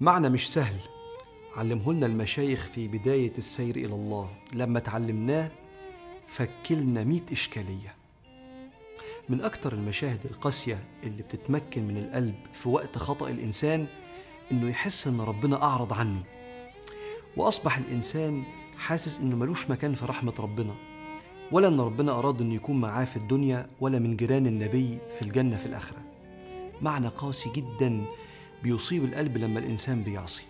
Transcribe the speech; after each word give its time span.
معنى 0.00 0.28
مش 0.28 0.52
سهل. 0.52 0.76
علمه 1.56 1.92
لنا 1.92 2.06
المشايخ 2.06 2.66
في 2.74 2.88
بداية 2.88 3.32
السير 3.38 3.76
إلى 3.76 3.94
الله. 3.94 4.30
لما 4.54 4.80
تعلمناه 4.80 5.50
فكلنا 6.26 7.04
مئة 7.04 7.32
إشكالية. 7.32 7.94
من 9.28 9.40
أكتر 9.40 9.72
المشاهد 9.72 10.24
القاسية 10.24 10.78
اللي 11.02 11.22
بتتمكن 11.22 11.88
من 11.88 11.96
القلب 11.96 12.34
في 12.52 12.68
وقت 12.68 12.98
خطأ 12.98 13.28
الإنسان 13.28 13.86
إنه 14.52 14.68
يحس 14.68 15.06
إن 15.06 15.20
ربنا 15.20 15.62
أعرض 15.62 15.92
عنه. 15.92 16.22
وأصبح 17.36 17.78
الإنسان 17.78 18.44
حاسس 18.78 19.20
إنه 19.20 19.36
ملوش 19.36 19.70
مكان 19.70 19.94
في 19.94 20.04
رحمة 20.06 20.34
ربنا. 20.38 20.74
ولا 21.52 21.68
إن 21.68 21.80
ربنا 21.80 22.18
أراد 22.18 22.40
إنه 22.40 22.54
يكون 22.54 22.80
معاه 22.80 23.04
في 23.04 23.16
الدنيا 23.16 23.70
ولا 23.80 23.98
من 23.98 24.16
جيران 24.16 24.46
النبي 24.46 24.98
في 25.18 25.22
الجنة 25.22 25.56
في 25.56 25.66
الآخرة. 25.66 25.98
معنى 26.82 27.08
قاسي 27.08 27.50
جدا 27.50 28.04
بيصيب 28.62 29.04
القلب 29.04 29.36
لما 29.36 29.58
الإنسان 29.58 30.02
بيعصي 30.02 30.42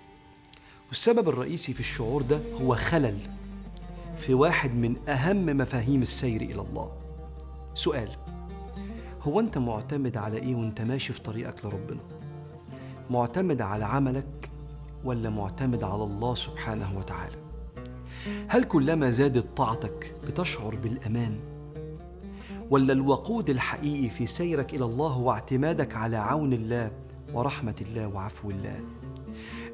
والسبب 0.89 1.29
الرئيسي 1.29 1.73
في 1.75 1.81
الشعور 1.81 2.23
ده 2.23 2.41
هو 2.61 2.75
خلل 2.75 3.19
في 4.17 4.35
واحد 4.35 4.75
من 4.75 5.09
أهم 5.09 5.47
مفاهيم 5.47 6.03
السير 6.03 6.41
إلى 6.41 6.61
الله 6.61 6.93
سؤال 7.75 8.17
هو 9.23 9.41
أنت 9.41 9.59
معتمد 9.59 10.17
على 10.17 10.37
إيه 10.39 10.55
وأنت 10.55 10.81
ماشي 10.81 11.13
في 11.13 11.21
طريقك 11.21 11.65
لربنا؟ 11.65 12.01
معتمد 13.11 13.63
على 13.63 13.85
عملك 13.85 14.51
ولا 15.05 15.31
معتمد 15.31 15.85
على 15.85 16.05
الله 16.05 16.35
سبحانه 16.35 16.99
وتعالى؟ 16.99 17.37
هل 18.49 18.65
كلما 18.65 19.11
زادت 19.11 19.57
طاعتك 19.57 20.15
بتشعر 20.27 20.75
بالأمان؟ 20.75 21.41
ولا 22.71 22.93
الوقود 22.93 23.51
الحقيقي 23.51 24.11
في 24.11 24.27
سيرك 24.27 24.75
إلى 24.75 24.85
الله 24.85 25.09
هو 25.09 25.31
اعتمادك 25.31 25.97
على 25.97 26.17
عون 26.17 26.53
الله 26.53 26.91
ورحمة 27.35 27.75
الله 27.81 28.09
وعفو 28.09 28.51
الله؟ 28.51 28.81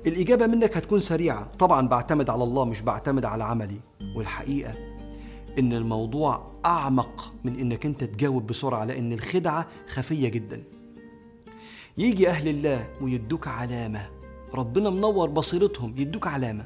الإجابة 0.07 0.47
منك 0.47 0.77
هتكون 0.77 1.01
سريعة. 1.01 1.45
طبعا 1.45 1.89
بعتمد 1.89 2.31
على 2.31 2.45
الله 2.45 2.65
مش 2.65 2.83
بعتمد 2.83 3.25
على 3.25 3.45
عملي. 3.45 3.81
والحقيقة 4.17 4.75
إن 5.59 5.73
الموضوع 5.73 6.53
أعمق 6.65 7.35
من 7.45 7.59
إنك 7.59 7.87
أنت 7.87 8.05
تجاوب 8.05 8.47
بسرعة 8.47 8.85
لأن 8.85 9.13
الخدعة 9.13 9.67
خفية 9.89 10.29
جدا. 10.29 10.63
يجي 11.99 12.29
أهل 12.29 12.49
الله 12.49 12.89
ويدوك 13.01 13.49
علامة. 13.49 14.09
ربنا 14.55 14.91
منور 14.91 15.31
بصيرتهم 15.31 15.95
يدوك 15.99 16.27
علامة. 16.27 16.65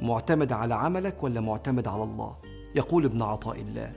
معتمد 0.00 0.52
على 0.52 0.74
عملك 0.74 1.22
ولا 1.22 1.40
معتمد 1.40 1.88
على 1.88 2.02
الله؟ 2.02 2.36
يقول 2.74 3.04
ابن 3.04 3.22
عطاء 3.22 3.60
الله 3.60 3.92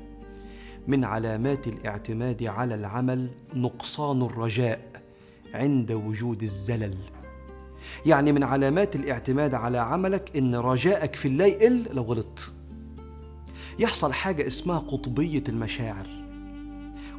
من 0.88 1.06
علامات 1.06 1.68
الاعتماد 1.68 2.44
على 2.44 2.76
العمل 2.76 3.30
نقصان 3.56 4.22
الرجاء. 4.22 5.05
عند 5.56 5.92
وجود 5.92 6.44
الزلل. 6.44 6.98
يعني 8.06 8.32
من 8.32 8.44
علامات 8.44 8.96
الاعتماد 8.96 9.54
على 9.54 9.78
عملك 9.78 10.38
إن 10.38 10.56
رجائك 10.56 11.16
في 11.16 11.28
الله 11.28 11.46
يقل 11.46 11.86
لو 11.92 12.04
غلطت 12.04 12.54
يحصل 13.80 14.14
حاجة 14.14 14.48
اسمها 14.48 14.80
قطبية 14.80 15.44
المشاعر. 15.50 16.08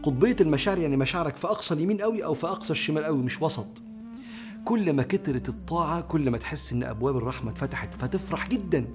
قطبية 0.02 0.36
المشاعر 0.40 0.78
يعني 0.78 0.96
مشاعرك 0.96 1.36
في 1.36 1.46
أقصى 1.46 1.74
اليمين 1.74 2.00
قوي 2.00 2.24
أو 2.24 2.34
في 2.34 2.46
أقصى 2.46 2.70
الشمال 2.72 3.04
قوي 3.04 3.18
مش 3.18 3.42
وسط. 3.42 3.82
كل 4.64 4.92
ما 4.92 5.02
كترت 5.02 5.48
الطاعة 5.48 6.00
كل 6.00 6.30
ما 6.30 6.38
تحس 6.38 6.72
إن 6.72 6.82
أبواب 6.82 7.16
الرحمة 7.16 7.50
اتفتحت 7.50 7.94
فتفرح 7.94 8.48
جدا. 8.48 8.86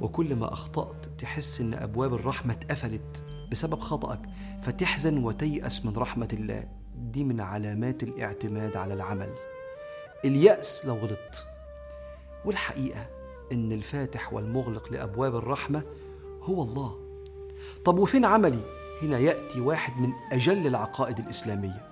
وكل 0.00 0.36
ما 0.36 0.52
أخطأت 0.52 1.06
تحس 1.18 1.60
إن 1.60 1.74
أبواب 1.74 2.14
الرحمة 2.14 2.52
اتقفلت 2.52 3.24
بسبب 3.50 3.78
خطأك 3.78 4.20
فتحزن 4.62 5.24
وتيأس 5.24 5.86
من 5.86 5.92
رحمة 5.96 6.28
الله. 6.32 6.83
دي 6.94 7.24
من 7.24 7.40
علامات 7.40 8.02
الاعتماد 8.02 8.76
على 8.76 8.94
العمل. 8.94 9.34
اليأس 10.24 10.84
لو 10.84 10.94
غلطت. 10.94 11.46
والحقيقة 12.44 13.06
إن 13.52 13.72
الفاتح 13.72 14.32
والمغلق 14.32 14.92
لأبواب 14.92 15.36
الرحمة 15.36 15.82
هو 16.42 16.62
الله. 16.62 16.98
طب 17.84 17.98
وفين 17.98 18.24
عملي؟ 18.24 18.60
هنا 19.02 19.18
يأتي 19.18 19.60
واحد 19.60 20.00
من 20.00 20.12
أجل 20.32 20.66
العقائد 20.66 21.18
الإسلامية. 21.18 21.86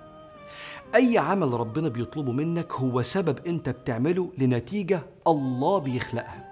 أي 0.95 1.17
عمل 1.17 1.53
ربنا 1.53 1.89
بيطلبه 1.89 2.31
منك 2.31 2.73
هو 2.73 3.01
سبب 3.01 3.47
أنت 3.47 3.69
بتعمله 3.69 4.29
لنتيجة 4.37 5.01
الله 5.27 5.77
بيخلقها. 5.77 6.49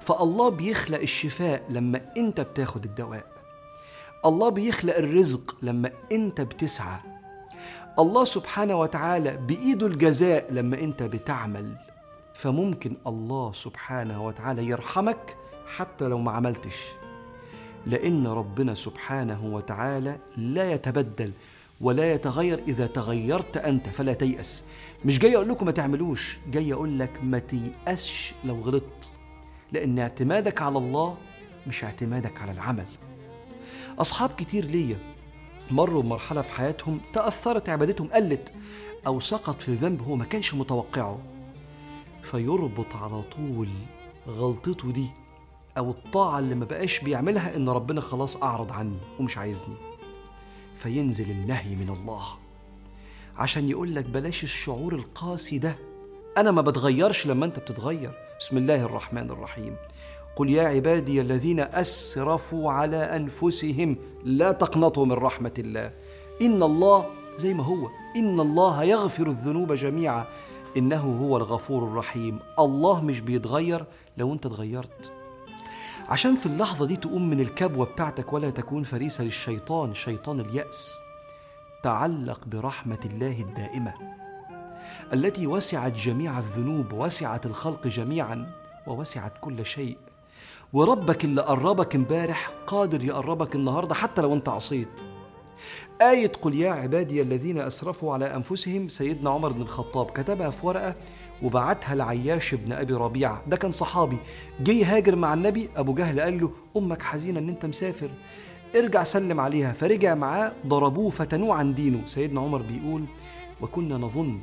فالله 0.00 0.48
بيخلق 0.48 1.00
الشفاء 1.00 1.62
لما 1.68 2.00
أنت 2.16 2.40
بتاخد 2.40 2.84
الدواء. 2.84 3.26
الله 4.24 4.48
بيخلق 4.48 4.96
الرزق 4.96 5.56
لما 5.62 5.90
أنت 6.12 6.40
بتسعى. 6.40 7.09
الله 7.98 8.24
سبحانه 8.24 8.74
وتعالى 8.74 9.36
بإيده 9.36 9.86
الجزاء 9.86 10.52
لما 10.52 10.80
أنت 10.80 11.02
بتعمل. 11.02 11.76
فممكن 12.34 12.96
الله 13.06 13.52
سبحانه 13.52 14.26
وتعالى 14.26 14.66
يرحمك 14.66 15.36
حتى 15.76 16.04
لو 16.04 16.18
ما 16.18 16.30
عملتش. 16.30 16.76
لأن 17.86 18.26
ربنا 18.26 18.74
سبحانه 18.74 19.54
وتعالى 19.54 20.18
لا 20.36 20.72
يتبدل 20.72 21.32
ولا 21.80 22.12
يتغير 22.12 22.62
إذا 22.68 22.86
تغيرت 22.86 23.56
أنت 23.56 23.88
فلا 23.88 24.12
تيأس. 24.12 24.64
مش 25.04 25.18
جاي 25.18 25.36
أقول 25.36 25.48
لكم 25.48 25.66
ما 25.66 25.72
تعملوش 25.72 26.38
جاي 26.50 26.72
أقول 26.72 26.98
لك 26.98 27.20
ما 27.22 27.38
تيأسش 27.38 28.34
لو 28.44 28.60
غلطت. 28.60 29.10
لأن 29.72 29.98
اعتمادك 29.98 30.62
على 30.62 30.78
الله 30.78 31.16
مش 31.66 31.84
اعتمادك 31.84 32.42
على 32.42 32.52
العمل. 32.52 32.86
أصحاب 33.98 34.30
كتير 34.30 34.64
ليا 34.64 34.98
مروا 35.72 36.02
بمرحلة 36.02 36.42
في 36.42 36.52
حياتهم 36.52 37.00
تأثرت 37.12 37.68
عبادتهم 37.68 38.08
قلت 38.08 38.52
أو 39.06 39.20
سقط 39.20 39.62
في 39.62 39.74
ذنب 39.74 40.02
هو 40.02 40.16
ما 40.16 40.24
كانش 40.24 40.54
متوقعه. 40.54 41.18
فيربط 42.22 42.96
على 42.96 43.22
طول 43.22 43.68
غلطته 44.28 44.92
دي 44.92 45.10
أو 45.78 45.90
الطاعة 45.90 46.38
اللي 46.38 46.54
ما 46.54 46.64
بقاش 46.64 47.00
بيعملها 47.00 47.56
إن 47.56 47.68
ربنا 47.68 48.00
خلاص 48.00 48.42
أعرض 48.42 48.72
عني 48.72 48.98
ومش 49.20 49.38
عايزني. 49.38 49.74
فينزل 50.74 51.30
النهي 51.30 51.76
من 51.76 51.88
الله. 51.88 52.24
عشان 53.36 53.68
يقول 53.68 53.94
لك 53.94 54.04
بلاش 54.04 54.44
الشعور 54.44 54.94
القاسي 54.94 55.58
ده. 55.58 55.76
أنا 56.36 56.50
ما 56.50 56.62
بتغيرش 56.62 57.26
لما 57.26 57.46
أنت 57.46 57.58
بتتغير. 57.58 58.12
بسم 58.40 58.56
الله 58.56 58.82
الرحمن 58.82 59.30
الرحيم. 59.30 59.76
قل 60.36 60.50
يا 60.50 60.62
عبادي 60.68 61.20
الذين 61.20 61.60
أسرفوا 61.60 62.72
على 62.72 62.96
أنفسهم 62.96 63.96
لا 64.24 64.52
تقنطوا 64.52 65.06
من 65.06 65.12
رحمة 65.12 65.54
الله. 65.58 65.92
إن 66.42 66.62
الله 66.62 67.06
زي 67.38 67.54
ما 67.54 67.64
هو. 67.64 67.88
إن 68.16 68.40
الله 68.40 68.84
يغفر 68.84 69.26
الذنوب 69.26 69.72
جميعا. 69.72 70.26
إنه 70.76 71.18
هو 71.22 71.36
الغفور 71.36 71.84
الرحيم. 71.84 72.38
الله 72.58 73.00
مش 73.00 73.20
بيتغير 73.20 73.84
لو 74.18 74.32
أنت 74.32 74.46
اتغيرت. 74.46 75.12
عشان 76.08 76.36
في 76.36 76.46
اللحظة 76.46 76.86
دي 76.86 76.96
تقوم 76.96 77.30
من 77.30 77.40
الكبوة 77.40 77.86
بتاعتك 77.86 78.32
ولا 78.32 78.50
تكون 78.50 78.82
فريسة 78.82 79.24
للشيطان 79.24 79.94
شيطان 79.94 80.40
اليأس 80.40 80.98
تعلق 81.82 82.40
برحمة 82.46 82.98
الله 83.04 83.40
الدائمة 83.40 83.94
التي 85.12 85.46
وسعت 85.46 85.92
جميع 85.92 86.38
الذنوب 86.38 86.92
وسعت 86.92 87.46
الخلق 87.46 87.86
جميعا 87.86 88.52
ووسعت 88.86 89.32
كل 89.40 89.66
شيء. 89.66 89.96
وربك 90.72 91.24
اللي 91.24 91.42
قربك 91.42 91.94
امبارح 91.94 92.50
قادر 92.66 93.04
يقربك 93.04 93.54
النهارده 93.54 93.94
حتى 93.94 94.22
لو 94.22 94.34
انت 94.34 94.48
عصيت. 94.48 95.00
آية 96.02 96.32
قل 96.42 96.54
يا 96.54 96.70
عبادي 96.70 97.22
الذين 97.22 97.58
أسرفوا 97.58 98.12
على 98.12 98.36
أنفسهم 98.36 98.88
سيدنا 98.88 99.30
عمر 99.30 99.52
بن 99.52 99.62
الخطاب 99.62 100.10
كتبها 100.10 100.50
في 100.50 100.66
ورقة 100.66 100.94
وبعتها 101.42 101.94
لعياش 101.94 102.54
بن 102.54 102.72
أبي 102.72 102.94
ربيعة. 102.94 103.42
ده 103.46 103.56
كان 103.56 103.70
صحابي. 103.70 104.16
جه 104.60 104.72
يهاجر 104.72 105.16
مع 105.16 105.34
النبي 105.34 105.68
أبو 105.76 105.94
جهل 105.94 106.20
قال 106.20 106.40
له 106.40 106.50
أمك 106.76 107.02
حزينة 107.02 107.40
إن 107.40 107.48
أنت 107.48 107.66
مسافر. 107.66 108.10
ارجع 108.76 109.04
سلم 109.04 109.40
عليها. 109.40 109.72
فرجع 109.72 110.14
معاه 110.14 110.52
ضربوه 110.66 111.10
فتنوه 111.10 111.54
عن 111.54 111.74
دينه. 111.74 112.06
سيدنا 112.06 112.40
عمر 112.40 112.62
بيقول 112.62 113.04
وكنا 113.60 113.98
نظن 113.98 114.40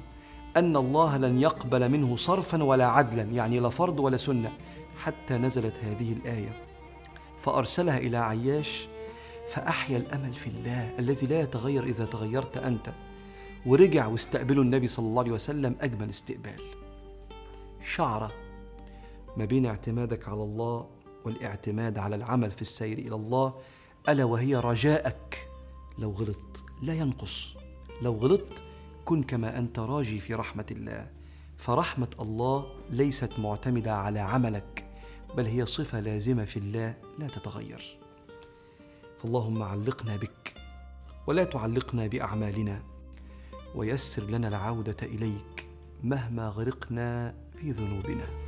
أن 0.58 0.78
الله 0.78 1.18
لن 1.18 1.38
يقبل 1.38 1.90
منه 1.90 2.16
صرفا 2.16 2.64
ولا 2.64 2.88
عدلا. 2.88 3.24
يعني 3.24 3.60
لا 3.60 3.70
فرض 3.70 4.00
ولا 4.00 4.18
سنة. 4.18 4.52
حتى 4.98 5.38
نزلت 5.38 5.80
هذه 5.80 6.14
الآية. 6.14 6.64
فأرسلها 7.38 7.98
إلى 7.98 8.18
عياش 8.18 8.88
فأحيا 9.48 9.98
الأمل 9.98 10.34
في 10.34 10.48
الله 10.48 11.00
الذي 11.00 11.28
لا 11.28 11.40
يتغير 11.42 11.84
إذا 11.84 12.06
تغيرت 12.06 12.58
أنت. 12.58 12.94
ورجع 13.66 14.08
واستقبله 14.08 14.62
النبي 14.62 14.88
صلى 14.88 15.06
الله 15.06 15.22
عليه 15.22 15.32
وسلم 15.32 15.76
أجمل 15.82 16.10
استقبال. 16.10 16.62
شعرة 17.82 18.32
ما 19.38 19.46
بين 19.46 19.66
اعتمادك 19.66 20.28
على 20.28 20.44
الله 20.44 20.88
والاعتماد 21.26 21.98
على 21.98 22.16
العمل 22.16 22.52
في 22.52 22.62
السير 22.62 22.98
إلى 22.98 23.16
الله 23.16 23.54
ألا 24.10 24.24
وهي 24.24 24.56
رجاءك. 24.56 25.48
لو 26.00 26.12
غلطت 26.12 26.66
لا 26.82 26.94
ينقص. 26.94 27.56
لو 28.02 28.14
غلطت 28.14 28.64
كن 29.06 29.24
كما 29.24 29.60
أنت 29.60 29.80
راجي 29.80 30.20
في 30.20 30.34
رحمة 30.34 30.66
الله. 30.72 31.08
فرحمة 31.58 32.10
الله 32.22 32.66
ليست 32.90 33.40
معتمدة 33.40 33.96
على 33.96 34.20
عملك. 34.20 34.87
بل 35.36 35.46
هي 35.46 35.66
صفة 35.66 36.00
لازمة 36.00 36.46
في 36.46 36.60
الله 36.60 36.96
لا 37.20 37.28
تتغير. 37.28 37.98
فاللهم 39.18 39.64
علقنا 39.64 40.16
بك 40.16 40.54
ولا 41.28 41.44
تعلقنا 41.44 42.08
بأعمالنا 42.08 42.84
ويسر 43.76 44.24
لنا 44.24 44.48
العودة 44.48 44.98
إليك 45.04 45.70
مهما 46.04 46.50
غرقنا 46.50 47.36
في 47.56 47.72
ذنوبنا. 47.72 48.47